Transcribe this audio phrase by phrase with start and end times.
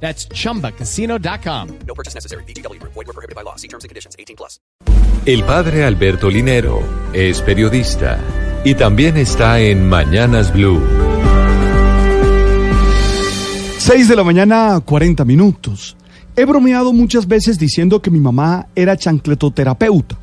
[0.00, 1.68] That's chumbacasino.com.
[1.86, 2.44] No purchase necessary.
[2.44, 2.80] BGW.
[2.82, 3.56] Void were prohibited by law.
[3.56, 4.14] See terms and conditions.
[4.18, 4.60] 18 plus.
[5.26, 6.80] El padre Alberto Linero
[7.12, 8.20] es periodista
[8.64, 10.80] y también está en Mañanas Blue.
[13.78, 15.96] 6 de la mañana, 40 minutos.
[16.36, 20.16] He bromeado muchas veces diciendo que mi mamá era chancletoterapeuta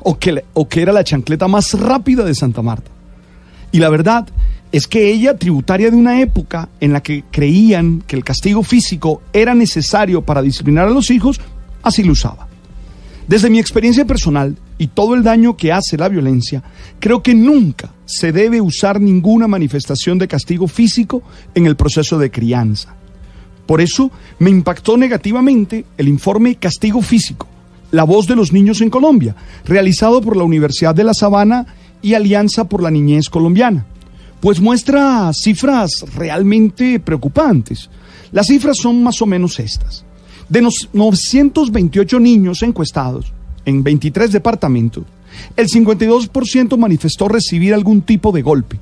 [0.00, 2.90] o que, o que era la chancleta más rápida de Santa Marta.
[3.70, 4.28] Y la verdad
[4.72, 9.20] es que ella, tributaria de una época en la que creían que el castigo físico
[9.34, 11.40] era necesario para disciplinar a los hijos,
[11.82, 12.48] así lo usaba.
[13.28, 16.62] Desde mi experiencia personal y todo el daño que hace la violencia,
[16.98, 21.22] creo que nunca se debe usar ninguna manifestación de castigo físico
[21.54, 22.94] en el proceso de crianza.
[23.66, 27.46] Por eso me impactó negativamente el informe Castigo Físico,
[27.92, 29.36] La voz de los niños en Colombia,
[29.66, 31.66] realizado por la Universidad de La Sabana
[32.00, 33.86] y Alianza por la Niñez Colombiana,
[34.42, 37.88] pues muestra cifras realmente preocupantes.
[38.32, 40.04] Las cifras son más o menos estas.
[40.48, 43.32] De los 928 niños encuestados
[43.64, 45.04] en 23 departamentos,
[45.56, 48.80] el 52% manifestó recibir algún tipo de golpe.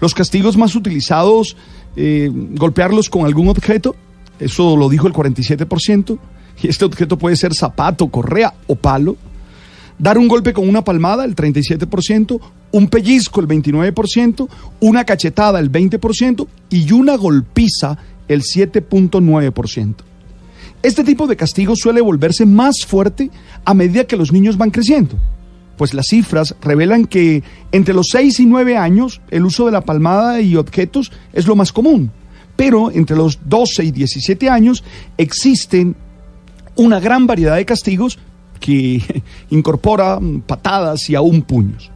[0.00, 1.58] Los castigos más utilizados,
[1.94, 3.94] eh, golpearlos con algún objeto,
[4.38, 6.18] eso lo dijo el 47%,
[6.62, 9.18] y este objeto puede ser zapato, correa o palo.
[9.98, 12.40] Dar un golpe con una palmada, el 37%,
[12.72, 14.48] un pellizco, el 29%,
[14.80, 19.94] una cachetada, el 20%, y una golpiza, el 7.9%.
[20.82, 23.30] Este tipo de castigo suele volverse más fuerte
[23.64, 25.16] a medida que los niños van creciendo,
[25.76, 29.82] pues las cifras revelan que entre los 6 y 9 años el uso de la
[29.82, 32.10] palmada y objetos es lo más común,
[32.56, 34.82] pero entre los 12 y 17 años
[35.18, 35.96] existen
[36.76, 38.18] una gran variedad de castigos
[38.58, 39.02] que
[39.50, 41.90] incorpora patadas y aún puños.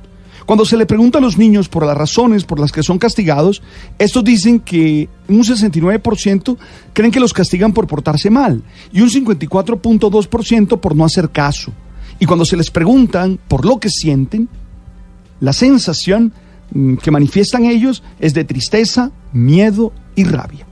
[0.47, 3.63] Cuando se le pregunta a los niños por las razones por las que son castigados,
[3.99, 6.57] estos dicen que un 69%
[6.93, 8.63] creen que los castigan por portarse mal
[8.93, 11.73] y un 54.2% por no hacer caso.
[12.19, 14.49] Y cuando se les preguntan por lo que sienten,
[15.41, 16.33] la sensación
[16.73, 20.67] mm, que manifiestan ellos es de tristeza, miedo y rabia.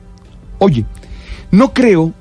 [0.59, 0.85] Oye,
[1.51, 2.13] no creo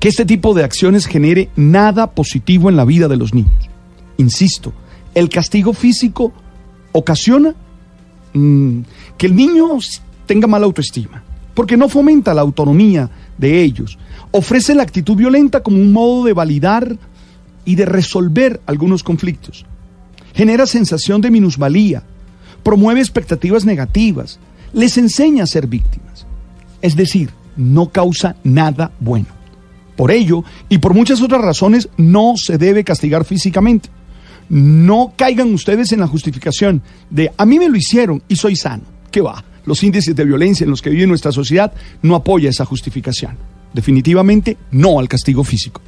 [0.00, 3.70] que este tipo de acciones genere nada positivo en la vida de los niños.
[4.16, 4.72] Insisto,
[5.14, 6.32] el castigo físico
[6.96, 7.54] ocasiona
[8.32, 8.80] mmm,
[9.18, 9.78] que el niño
[10.26, 11.22] tenga mala autoestima,
[11.52, 13.98] porque no fomenta la autonomía de ellos,
[14.30, 16.96] ofrece la actitud violenta como un modo de validar
[17.64, 19.66] y de resolver algunos conflictos,
[20.34, 22.04] genera sensación de minusvalía,
[22.62, 24.38] promueve expectativas negativas,
[24.72, 26.26] les enseña a ser víctimas,
[26.80, 29.28] es decir, no causa nada bueno.
[29.96, 33.90] Por ello, y por muchas otras razones, no se debe castigar físicamente.
[34.48, 38.84] No caigan ustedes en la justificación de a mí me lo hicieron y soy sano.
[39.10, 39.44] ¿Qué va?
[39.64, 41.72] Los índices de violencia en los que vive nuestra sociedad
[42.02, 43.36] no apoya esa justificación.
[43.72, 45.80] Definitivamente no al castigo físico.